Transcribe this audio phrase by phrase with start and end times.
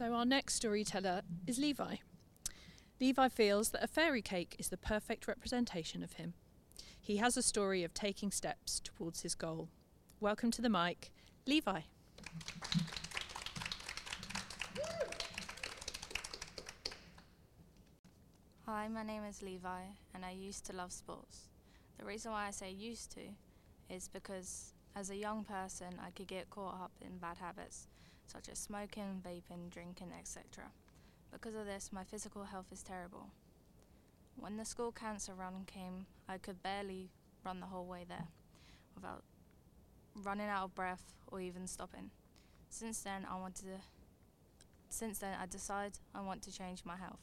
[0.00, 1.96] So, our next storyteller is Levi.
[3.02, 6.32] Levi feels that a fairy cake is the perfect representation of him.
[6.98, 9.68] He has a story of taking steps towards his goal.
[10.18, 11.12] Welcome to the mic,
[11.46, 11.80] Levi.
[18.64, 19.82] Hi, my name is Levi,
[20.14, 21.50] and I used to love sports.
[21.98, 26.26] The reason why I say used to is because as a young person, I could
[26.26, 27.86] get caught up in bad habits
[28.26, 30.64] such as smoking, vaping, drinking, etc.
[31.32, 33.28] Because of this, my physical health is terrible.
[34.36, 37.10] When the school cancer run came, I could barely
[37.44, 38.28] run the whole way there
[38.94, 39.22] without
[40.22, 42.10] running out of breath or even stopping.
[42.68, 43.80] Since then, I wanted to.
[44.88, 47.20] Since then, I decided I want to change my health.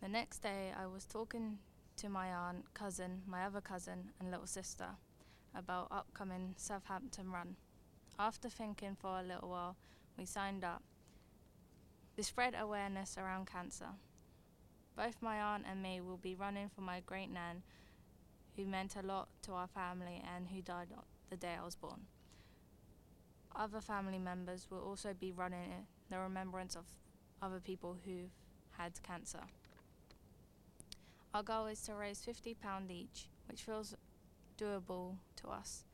[0.00, 1.58] The next day, I was talking
[1.96, 4.86] to my aunt, cousin, my other cousin, and little sister
[5.54, 7.56] about upcoming Southampton run.
[8.18, 9.76] After thinking for a little while,
[10.16, 10.82] we signed up.
[12.16, 13.90] To spread awareness around cancer.
[14.96, 17.62] Both my aunt and me will be running for my great nan,
[18.56, 20.88] who meant a lot to our family and who died
[21.30, 22.06] the day I was born.
[23.54, 26.86] Other family members will also be running in the remembrance of
[27.40, 28.32] other people who've
[28.72, 29.40] had cancer.
[31.32, 33.94] Our goal is to raise £50 each, which feels
[34.58, 35.84] doable to us.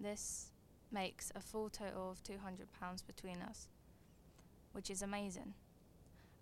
[0.00, 0.52] This
[0.90, 3.68] makes a full total of £200 between us,
[4.72, 5.54] which is amazing.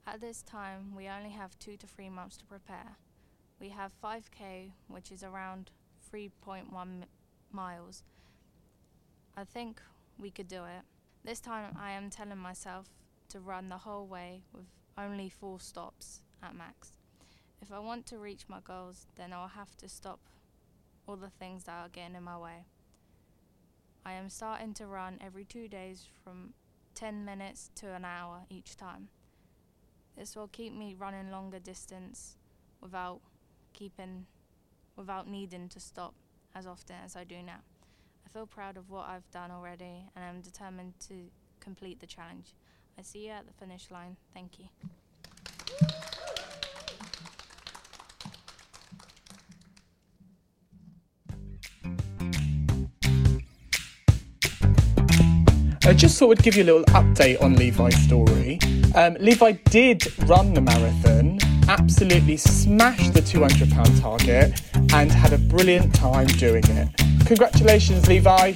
[0.07, 2.97] At this time, we only have two to three months to prepare.
[3.61, 5.71] We have 5k, which is around
[6.13, 7.05] 3.1
[7.53, 8.03] miles.
[9.37, 9.81] I think
[10.19, 10.83] we could do it.
[11.25, 12.87] This time, I am telling myself
[13.29, 14.67] to run the whole way with
[14.99, 16.93] only four stops at max.
[17.63, 20.21] If I want to reach my goals, then I'll have to stop
[21.11, 22.65] all the things that are getting in my way.
[24.07, 26.55] I am starting to run every two days from
[26.95, 29.09] 10 minutes to an hour each time.
[30.17, 32.37] This will keep me running longer distance
[32.81, 33.21] without
[33.73, 34.27] keeping
[34.97, 36.15] without needing to stop
[36.55, 37.61] as often as I do now.
[38.25, 41.15] I feel proud of what I've done already and I'm determined to
[41.59, 42.55] complete the challenge.
[42.99, 44.17] I see you at the finish line.
[44.33, 44.67] Thank you.
[55.91, 58.61] I just thought I'd give you a little update on Levi's story.
[58.95, 64.63] Um, Levi did run the marathon, absolutely smashed the £200 target,
[64.95, 66.89] and had a brilliant time doing it.
[67.27, 68.53] Congratulations, Levi.